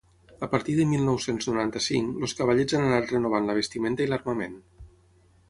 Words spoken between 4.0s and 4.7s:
i l'armament.